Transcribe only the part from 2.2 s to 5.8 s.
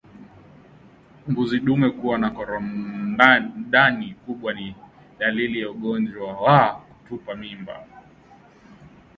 korodani kubwa ni dalili za